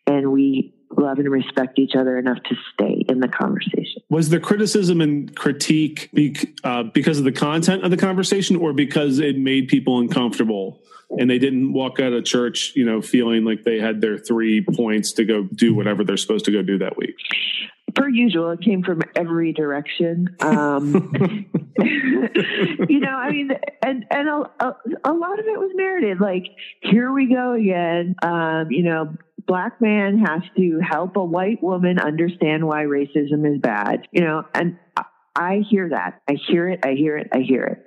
[0.06, 4.02] and we love and respect each other enough to stay in the conversation.
[4.08, 8.72] Was the criticism and critique be, uh, because of the content of the conversation or
[8.72, 13.44] because it made people uncomfortable and they didn't walk out of church, you know, feeling
[13.44, 16.78] like they had their three points to go do whatever they're supposed to go do
[16.78, 17.14] that week?
[17.94, 20.36] Per usual, it came from every direction.
[20.40, 21.10] Um,
[21.78, 23.50] you know, I mean,
[23.82, 26.20] and and a, a, a, lot of it was merited.
[26.20, 26.44] Like,
[26.82, 28.14] here we go again.
[28.22, 29.16] Um, you know,
[29.48, 34.44] black man has to help a white woman understand why racism is bad, you know,
[34.54, 34.78] and
[35.34, 36.20] I hear that.
[36.28, 36.80] I hear it.
[36.84, 37.28] I hear it.
[37.32, 37.84] I hear it.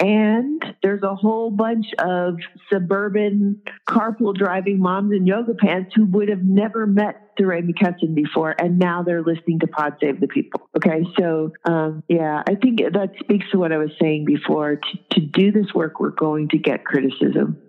[0.00, 2.34] And there's a whole bunch of
[2.70, 8.54] suburban carpool driving moms in yoga pants who would have never met DeRay McKesson before,
[8.58, 10.68] and now they're listening to Pod Save the People.
[10.76, 14.76] Okay, so um, yeah, I think that speaks to what I was saying before.
[14.76, 17.63] To, to do this work, we're going to get criticism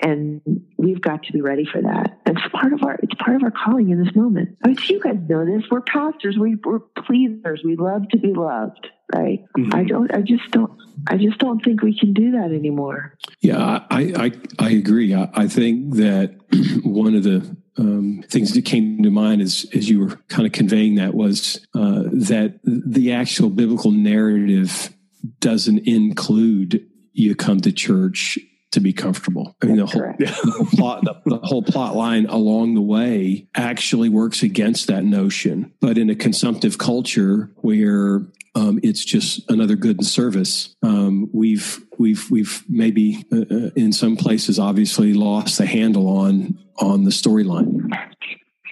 [0.00, 0.40] and
[0.76, 2.18] we've got to be ready for that.
[2.26, 4.56] It's part of our it's part of our calling in this moment.
[4.64, 5.64] I mean, you guys know this.
[5.70, 6.36] We're pastors.
[6.38, 7.62] We, we're pleasers.
[7.64, 8.88] We love to be loved.
[9.14, 9.44] Right.
[9.56, 9.74] Mm-hmm.
[9.74, 10.14] I don't.
[10.14, 10.72] I just don't.
[11.06, 13.16] I just don't think we can do that anymore.
[13.40, 15.14] Yeah, I I, I agree.
[15.14, 16.34] I, I think that
[16.84, 20.52] one of the um, things that came to mind as as you were kind of
[20.52, 24.94] conveying that was uh, that the actual biblical narrative
[25.40, 28.38] doesn't include you come to church
[28.74, 29.56] to be comfortable.
[29.62, 33.48] I mean, the whole, the whole plot, the, the whole plot line along the way
[33.54, 35.72] actually works against that notion.
[35.80, 38.22] But in a consumptive culture where
[38.54, 40.74] um, it's just another good and service.
[40.82, 46.58] Um, we've we've we've maybe uh, uh, in some places obviously lost the handle on
[46.78, 47.90] on the storyline.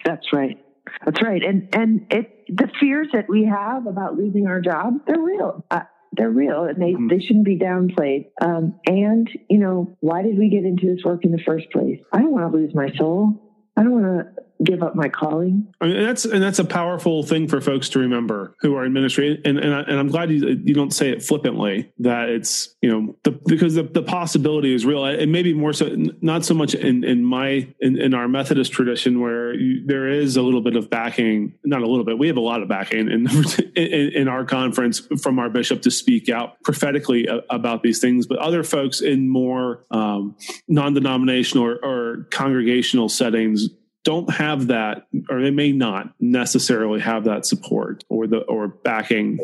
[0.04, 0.58] That's right.
[1.04, 1.42] That's right.
[1.42, 5.64] And and it the fears that we have about losing our job, they're real.
[5.70, 5.80] Uh,
[6.12, 7.08] they're real and they, mm-hmm.
[7.08, 8.26] they shouldn't be downplayed.
[8.40, 12.00] Um, and, you know, why did we get into this work in the first place?
[12.12, 13.50] I don't want to lose my soul.
[13.76, 15.72] I don't want to give up my calling.
[15.80, 18.84] I mean, and that's and that's a powerful thing for folks to remember who are
[18.84, 19.42] administrating.
[19.44, 22.90] And and, I, and I'm glad you you don't say it flippantly that it's you
[22.90, 25.04] know the, because the, the possibility is real.
[25.04, 29.20] And maybe more so not so much in in my in, in our Methodist tradition
[29.20, 31.54] where you, there is a little bit of backing.
[31.64, 32.18] Not a little bit.
[32.18, 33.26] We have a lot of backing in
[33.76, 38.26] in, in our conference from our bishop to speak out prophetically about these things.
[38.26, 40.36] But other folks in more um,
[40.68, 43.68] non-denominational or, or congregational settings
[44.04, 49.38] don't have that or they may not necessarily have that support or the or backing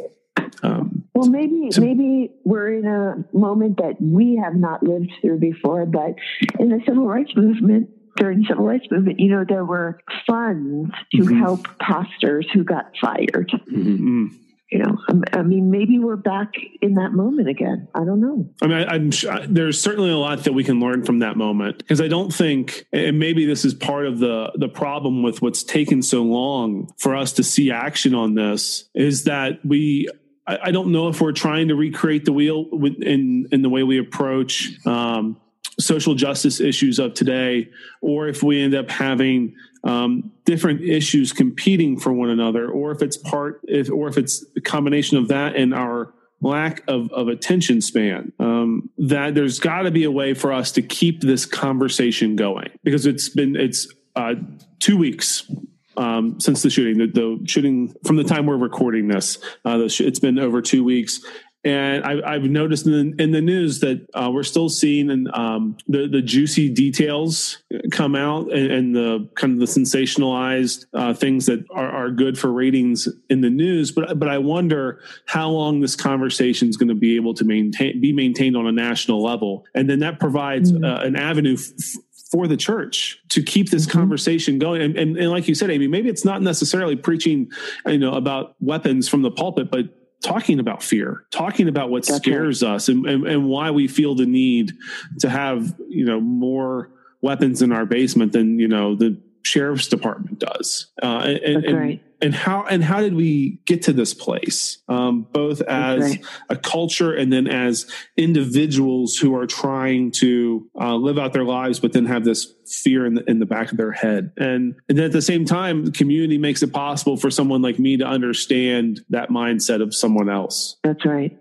[0.63, 5.39] um, well maybe to, maybe we're in a moment that we have not lived through
[5.39, 6.15] before but
[6.59, 10.91] in the civil rights movement during the civil rights movement you know there were funds
[11.13, 11.39] to mm-hmm.
[11.39, 13.51] help pastors who got fired.
[13.71, 14.27] Mm-hmm
[14.71, 14.99] you know,
[15.33, 16.53] I mean, maybe we're back
[16.83, 17.89] in that moment again.
[17.95, 18.51] I don't know.
[18.61, 19.11] I mean, I, am
[19.53, 22.87] there's certainly a lot that we can learn from that moment because I don't think,
[22.93, 27.17] and maybe this is part of the the problem with what's taken so long for
[27.17, 30.09] us to see action on this is that we.
[30.47, 32.67] I, I don't know if we're trying to recreate the wheel
[33.01, 35.41] in in the way we approach um,
[35.81, 37.69] social justice issues of today,
[38.01, 43.03] or if we end up having um, different issues competing for one another, or if
[43.03, 47.29] it's part, if, or if it's a combination of that and our lack of, of
[47.29, 48.33] attention span.
[48.39, 52.71] Um, that there's got to be a way for us to keep this conversation going
[52.85, 54.35] because it's been it's uh,
[54.79, 55.51] two weeks
[55.97, 56.99] um, since the shooting.
[56.99, 60.85] The, the, shooting from the time we're recording this, uh, sh- it's been over two
[60.85, 61.21] weeks,
[61.69, 65.77] and I, have noticed in the, in the, news that uh, we're still seeing um,
[65.87, 67.59] the the juicy details
[67.91, 72.39] come out and, and the kind of the sensationalized uh, things that are, are, good
[72.39, 73.93] for ratings in the news.
[73.93, 78.01] But but I wonder how long this conversation is going to be able to maintain
[78.01, 80.85] be maintained on a national level, and then that provides mm-hmm.
[80.85, 81.55] uh, an avenue.
[81.55, 84.01] F- for the church to keep this mm-hmm.
[84.01, 84.83] conversation going.
[84.83, 87.51] And, and, and, like you said, Amy, maybe it's not necessarily preaching,
[87.87, 92.63] you know, about weapons from the pulpit, but talking about fear, talking about what scares
[92.63, 94.73] us and, and, and why we feel the need
[95.21, 100.39] to have, you know, more weapons in our basement than, you know, the sheriff's department
[100.39, 100.87] does.
[101.03, 102.03] Uh, and, and, right.
[102.21, 104.79] And, how and how did we get to this place?
[104.89, 106.25] Um, both as right.
[106.49, 111.81] a culture and then as individuals who are trying to uh, live out their lives,
[111.81, 114.33] but then have this fear in the, in the back of their head.
[114.37, 117.97] And and at the same time, the community makes it possible for someone like me
[117.97, 120.77] to understand that mindset of someone else.
[120.83, 121.37] That's right.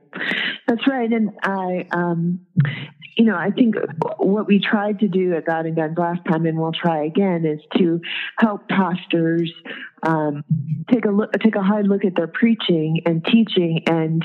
[0.68, 1.12] That's right.
[1.12, 2.46] And I, um,
[3.18, 3.76] you know, I think
[4.18, 7.46] what we tried to do at God and Guns last time, and we'll try again,
[7.46, 8.00] is to
[8.38, 9.52] help pastors
[10.04, 10.44] um,
[10.92, 14.24] take a look, take a hard look at their preaching and teaching, and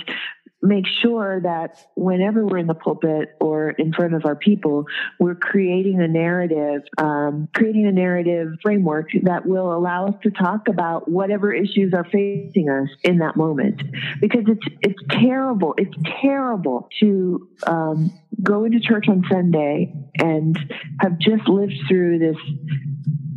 [0.63, 4.85] make sure that whenever we're in the pulpit or in front of our people,
[5.19, 10.69] we're creating a narrative, um, creating a narrative framework that will allow us to talk
[10.69, 13.83] about whatever issues are facing us in that moment.
[14.21, 15.75] Because it's it's terrible.
[15.77, 20.57] It's terrible to um, go into church on Sunday and
[21.01, 22.37] have just lived through this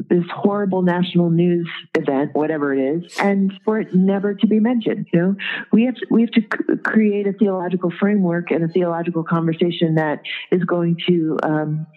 [0.10, 5.08] this horrible national news event, whatever it is, and for it never to be mentioned.
[5.14, 5.36] You know,
[5.72, 9.96] we have to, we have to c- create a theological framework and a theological conversation
[9.96, 11.88] that is going to um,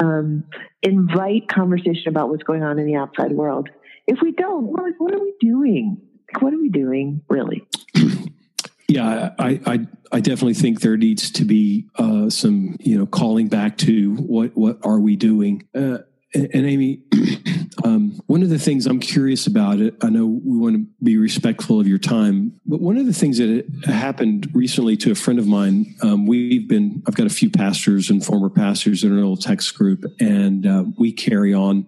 [0.00, 0.44] um,
[0.82, 3.68] invite conversation about what's going on in the outside world.
[4.06, 6.00] If we don't, what, what are we doing?
[6.40, 7.66] What are we doing, really?
[8.86, 13.48] Yeah, I, I, I definitely think there needs to be uh, some, you know, calling
[13.48, 15.66] back to what what are we doing.
[15.74, 15.98] Uh,
[16.34, 17.02] and, and Amy,
[17.84, 21.16] um, one of the things I'm curious about it, I know we want to be
[21.16, 25.38] respectful of your time, but one of the things that happened recently to a friend
[25.38, 29.22] of mine, um, we've been, I've got a few pastors and former pastors in an
[29.22, 31.86] old text group, and uh, we carry on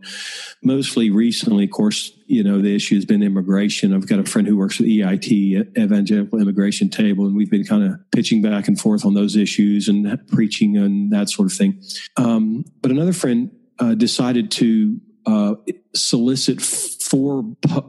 [0.62, 3.94] mostly recently, of course, you know, the issue has been immigration.
[3.94, 7.84] I've got a friend who works at EIT, Evangelical Immigration Table, and we've been kind
[7.84, 11.80] of pitching back and forth on those issues and preaching and that sort of thing.
[12.16, 15.54] Um, but another friend uh, decided to uh,
[15.94, 17.42] solicit four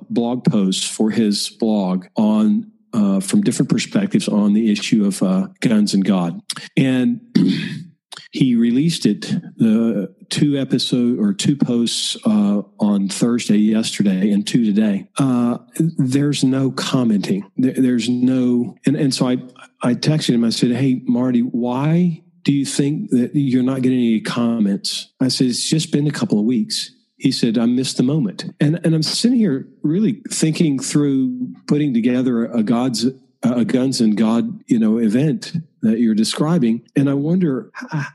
[0.09, 5.47] blog posts for his blog on uh, from different perspectives on the issue of uh,
[5.59, 6.41] guns and God,
[6.75, 7.21] and
[8.31, 9.21] he released it
[9.57, 15.09] the two episode or two posts uh, on Thursday yesterday and two today.
[15.17, 15.59] Uh,
[15.97, 17.49] there's no commenting.
[17.57, 19.37] There, there's no and and so I
[19.81, 20.43] I texted him.
[20.43, 25.11] I said, "Hey Marty, why?" Do you think that you're not getting any comments?
[25.19, 28.45] I said, It's just been a couple of weeks he said, I missed the moment.
[28.59, 33.07] And, and I'm sitting here really thinking through putting together a God's,
[33.41, 36.83] a guns and God, you know, event that you're describing.
[36.95, 37.71] And I wonder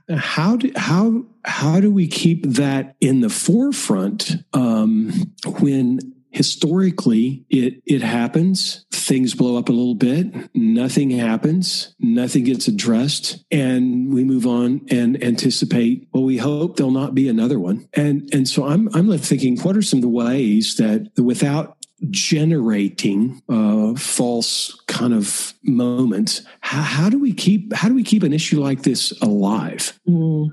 [0.08, 5.10] how do, how, how do we keep that in the forefront um,
[5.58, 8.84] when historically it it happens.
[8.90, 10.54] Things blow up a little bit.
[10.54, 11.94] Nothing happens.
[11.98, 13.44] Nothing gets addressed.
[13.50, 17.88] And we move on and anticipate well we hope there'll not be another one.
[17.94, 21.76] And and so i'm i'm left thinking what are some of the ways that without
[22.10, 28.22] generating uh, false kind of moments how, how, do we keep how do we keep
[28.22, 29.98] an issue like this alive?
[30.08, 30.48] Mm.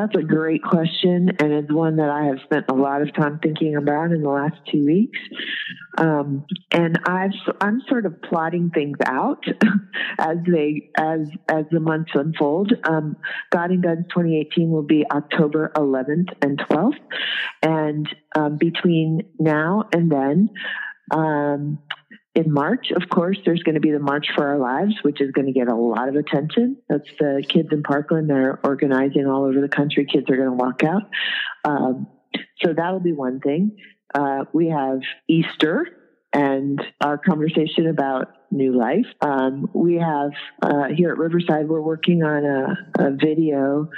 [0.00, 3.38] That's a great question, and it's one that I have spent a lot of time
[3.42, 5.18] thinking about in the last two weeks.
[5.98, 9.44] Um, and I've I'm sort of plotting things out
[10.18, 12.72] as they as as the months unfold.
[12.84, 13.16] Um,
[13.50, 16.94] God and Guns 2018 will be October 11th and 12th,
[17.62, 20.48] and um, between now and then.
[21.10, 21.78] Um,
[22.40, 25.30] in March, of course, there's going to be the March for Our Lives, which is
[25.32, 26.78] going to get a lot of attention.
[26.88, 28.30] That's the kids in Parkland.
[28.30, 30.06] They're organizing all over the country.
[30.06, 31.02] Kids are going to walk out.
[31.64, 32.06] Um,
[32.62, 33.76] so that'll be one thing.
[34.14, 35.86] Uh, we have Easter
[36.32, 39.06] and our conversation about new life.
[39.20, 40.30] Um, we have
[40.62, 43.88] uh, here at Riverside, we're working on a, a video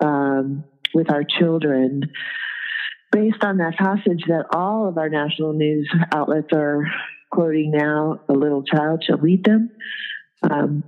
[0.00, 0.64] um,
[0.94, 2.02] with our children
[3.10, 6.86] based on that passage that all of our national news outlets are
[7.32, 9.70] quoting now, a little child shall lead them.
[10.42, 10.84] Um,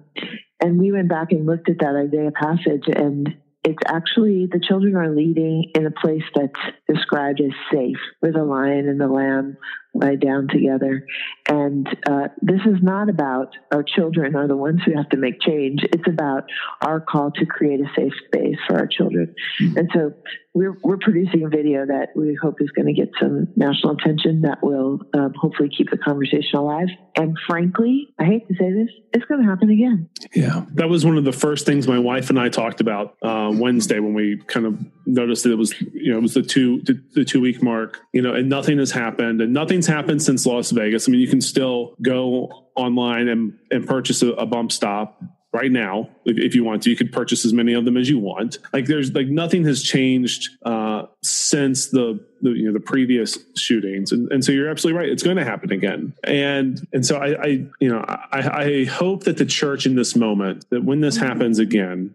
[0.61, 3.35] and we went back and looked at that Isaiah passage, and
[3.65, 6.53] it's actually the children are leading in a place that's
[6.87, 9.57] described as safe, where the lion and the lamb
[9.95, 11.07] lie down together.
[11.47, 15.41] And uh, this is not about our children are the ones who have to make
[15.41, 15.81] change.
[15.85, 16.45] It's about
[16.81, 19.35] our call to create a safe space for our children.
[19.61, 19.79] Mm-hmm.
[19.79, 20.13] And so
[20.55, 24.43] we're, we're producing a video that we hope is going to get some national attention
[24.43, 26.89] that will um, hopefully keep the conversation alive.
[27.17, 30.09] And frankly, I hate to say this, it's going to happen again.
[30.33, 30.65] Yeah.
[30.75, 33.99] That was one of the first things my wife and I talked about uh, Wednesday
[33.99, 37.03] when we kind of noticed that it was, you know, it was the two, the,
[37.15, 40.71] the two week mark, you know, and nothing has happened and nothing's happened since Las
[40.71, 41.09] Vegas.
[41.09, 45.21] I mean, you can still go online and, and purchase a, a bump stock
[45.55, 46.91] right now if, if, you want to.
[46.91, 48.59] You could purchase as many of them as you want.
[48.73, 54.11] Like there's like nothing has changed uh, since the, the you know the previous shootings.
[54.11, 55.09] And, and so you're absolutely right.
[55.09, 56.13] It's going to happen again.
[56.25, 57.47] And and so i, I
[57.79, 61.61] you know I, I hope that the church in this moment that when this happens
[61.61, 62.15] again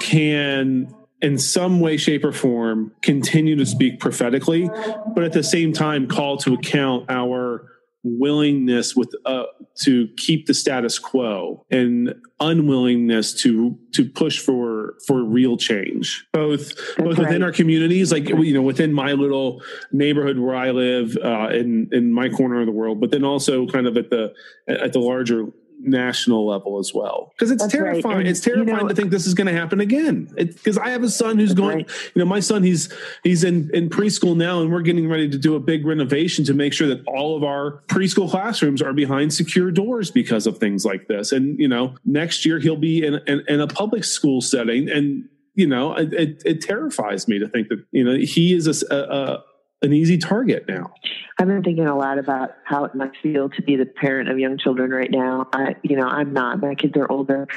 [0.00, 0.92] can
[1.22, 4.68] in some way, shape, or form continue to speak prophetically,
[5.14, 7.68] but at the same time call to account our
[8.04, 9.44] willingness with uh,
[9.76, 16.74] to keep the status quo and unwillingness to to push for for real change both
[16.74, 17.18] That's both right.
[17.18, 19.62] within our communities like you know within my little
[19.92, 23.66] neighborhood where I live uh, in in my corner of the world but then also
[23.66, 24.34] kind of at the
[24.66, 25.46] at the larger
[25.82, 28.26] national level as well because it's That's terrifying right.
[28.26, 31.02] it's terrifying you know, to think this is going to happen again because i have
[31.02, 31.90] a son who's going right.
[32.14, 35.38] you know my son he's he's in in preschool now and we're getting ready to
[35.38, 39.32] do a big renovation to make sure that all of our preschool classrooms are behind
[39.32, 43.14] secure doors because of things like this and you know next year he'll be in,
[43.26, 47.48] in, in a public school setting and you know it, it, it, terrifies me to
[47.48, 49.42] think that you know he is a, a
[49.82, 50.92] an easy target now.
[51.38, 54.38] I've been thinking a lot about how it must feel to be the parent of
[54.38, 55.48] young children right now.
[55.52, 56.60] I, you know, I'm not.
[56.60, 57.48] My kids are older,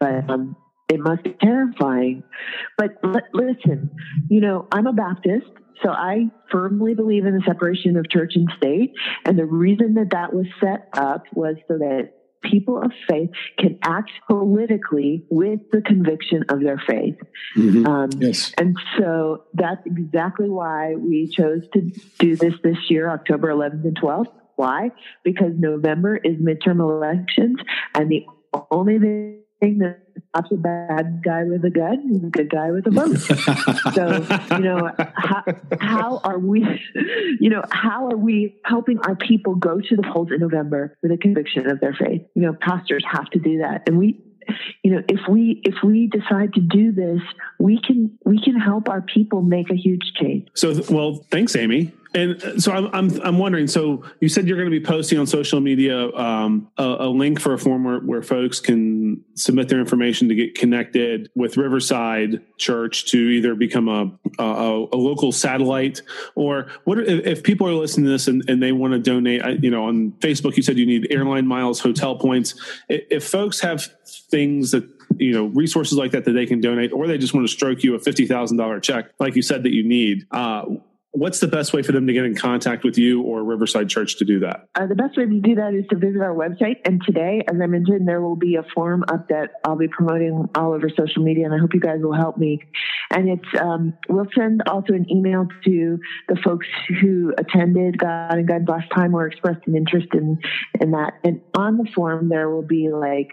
[0.00, 0.56] but um,
[0.88, 2.22] it must be terrifying.
[2.78, 3.90] But l- listen,
[4.28, 5.46] you know, I'm a Baptist.
[5.82, 8.92] So I firmly believe in the separation of church and state.
[9.26, 12.12] And the reason that that was set up was so that
[12.50, 17.16] people of faith can act politically with the conviction of their faith.
[17.56, 17.86] Mm-hmm.
[17.86, 18.52] Um, yes.
[18.58, 21.80] And so that's exactly why we chose to
[22.18, 24.32] do this this year, October 11th and 12th.
[24.56, 24.90] Why?
[25.24, 27.58] Because November is midterm elections,
[27.94, 28.24] and the
[28.70, 28.98] only
[29.60, 32.90] thing that stops a bad guy with a gun is a good guy with a
[32.90, 33.16] vote.
[33.94, 35.44] so, you know, how,
[35.80, 36.64] how are we,
[37.40, 41.12] you know, how are we helping our people go to the polls in November with
[41.12, 42.22] a conviction of their faith?
[42.34, 43.82] You know, pastors have to do that.
[43.86, 44.20] And we,
[44.82, 47.20] you know if we if we decide to do this
[47.58, 51.92] we can we can help our people make a huge change so well thanks amy
[52.14, 53.66] And so I'm, I'm, I'm wondering.
[53.66, 57.40] So you said you're going to be posting on social media um, a, a, link
[57.40, 62.40] for a form where, where folks can submit their information to get connected with Riverside
[62.56, 66.02] Church to either become a a, a local satellite
[66.34, 69.62] or what if, if, people are listening to this and, and they want to donate?
[69.62, 72.54] You know, on Facebook you said you need airline miles, hotel points.
[72.88, 73.84] If folks have
[74.30, 77.46] things that you know resources like that that they can donate, or they just want
[77.46, 80.26] to stroke you a fifty thousand dollar check, like you said that you need.
[80.30, 80.64] Uh,
[81.14, 84.16] what's the best way for them to get in contact with you or Riverside Church
[84.16, 84.68] to do that?
[84.74, 86.80] Uh, the best way to do that is to visit our website.
[86.84, 90.48] And today, as I mentioned, there will be a form up that I'll be promoting
[90.56, 92.60] all over social media, and I hope you guys will help me.
[93.10, 95.98] And it's um, we'll send also an email to
[96.28, 96.66] the folks
[97.00, 100.38] who attended God and Guns last time or expressed an interest in
[100.80, 101.14] in that.
[101.22, 103.28] And on the form, there will be like.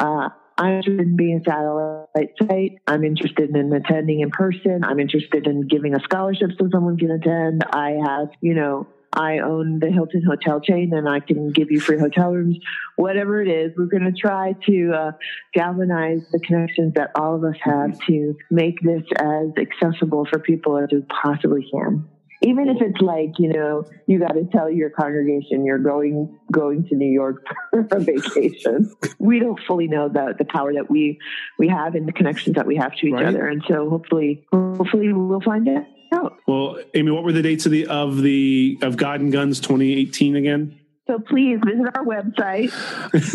[0.00, 2.78] Uh, I'm interested in being a satellite site.
[2.88, 4.80] I'm interested in attending in person.
[4.82, 7.62] I'm interested in giving a scholarship so someone can attend.
[7.72, 11.80] I have, you know, I own the Hilton hotel chain and I can give you
[11.80, 12.58] free hotel rooms.
[12.96, 15.12] Whatever it is, we're going to try to uh,
[15.54, 20.76] galvanize the connections that all of us have to make this as accessible for people
[20.76, 22.08] as we possibly can
[22.42, 26.86] even if it's like you know you got to tell your congregation you're going going
[26.88, 28.94] to new york for a vacation.
[29.18, 31.18] We don't fully know the the power that we
[31.58, 33.26] we have and the connections that we have to each right.
[33.26, 33.46] other.
[33.46, 36.38] And so hopefully hopefully we'll find it out.
[36.46, 40.36] Well amy what were the dates of the of the of god and guns 2018
[40.36, 40.78] again
[41.08, 42.72] so please visit our website.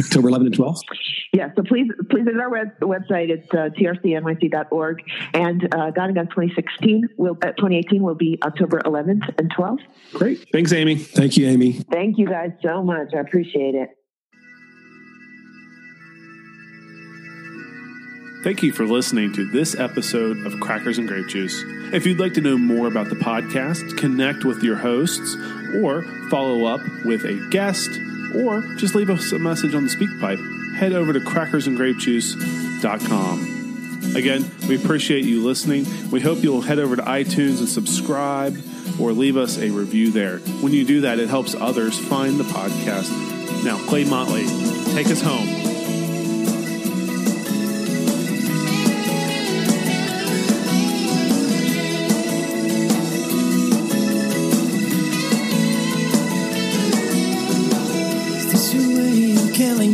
[0.05, 0.78] October 11 and 12?
[1.34, 3.30] Yeah, so please please visit our web, website.
[3.30, 5.03] It's uh, trcnyc.org.
[5.34, 9.80] And uh, God and Guns 2016 will, uh, 2018 will be October 11th and 12th.
[10.13, 10.45] Great.
[10.51, 10.95] Thanks, Amy.
[10.95, 11.74] Thank you, Amy.
[11.74, 13.13] Thank you guys so much.
[13.15, 13.89] I appreciate it.
[18.44, 21.64] Thank you for listening to this episode of Crackers and Grape Juice.
[21.94, 25.38] If you'd like to know more about the podcast, connect with your hosts,
[25.82, 27.89] or follow up with a guest,
[28.36, 34.16] or just leave us a message on the SpeakPipe, head over to crackersandgrapejuice.com.
[34.18, 35.86] Again, we appreciate you listening.
[36.12, 38.58] We hope you'll head over to iTunes and subscribe
[39.00, 40.39] or leave us a review there.
[40.60, 43.10] When you do that, it helps others find the podcast.
[43.64, 44.44] Now, Clay Motley,
[44.94, 45.72] take us home.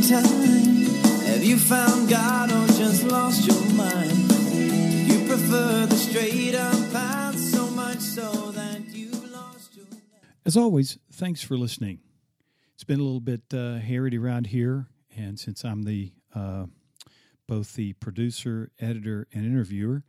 [0.09, 0.85] Time?
[1.27, 4.11] Have you found God or just lost your mind?
[5.07, 9.85] You prefer the straight up path so much so that you lost your.
[10.45, 11.99] As always, thanks for listening.
[12.73, 16.65] It's been a little bit uh, harried around here, and since I'm the uh,
[17.47, 20.03] both the producer, editor, and interviewer,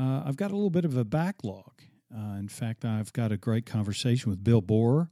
[0.00, 1.82] uh, I've got a little bit of a backlog.
[2.12, 5.10] Uh, in fact, I've got a great conversation with Bill Borer.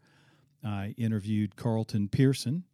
[0.64, 2.64] I interviewed Carlton Pearson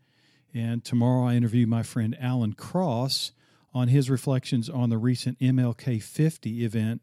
[0.55, 3.33] and tomorrow I interview my friend Alan Cross
[3.73, 7.03] on his reflections on the recent MLK 50 event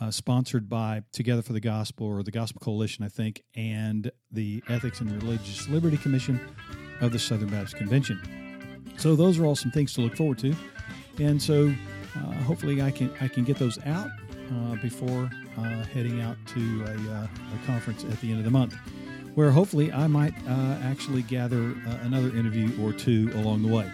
[0.00, 4.62] uh, sponsored by Together for the Gospel or the Gospel Coalition, I think, and the
[4.68, 6.40] Ethics and Religious Liberty Commission
[7.00, 8.20] of the Southern Baptist Convention.
[8.96, 10.54] So those are all some things to look forward to,
[11.18, 11.72] and so
[12.16, 14.08] uh, hopefully I can I can get those out
[14.52, 18.50] uh, before uh, heading out to a, uh, a conference at the end of the
[18.50, 18.74] month
[19.34, 23.90] where hopefully I might uh, actually gather uh, another interview or two along the way.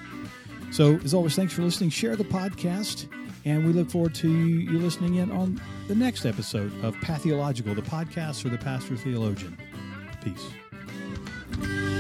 [0.71, 1.91] So, as always, thanks for listening.
[1.91, 3.07] Share the podcast,
[3.45, 7.83] and we look forward to you listening in on the next episode of Pathological, the
[7.83, 9.57] podcast for the pastor theologian.
[10.23, 11.98] Peace.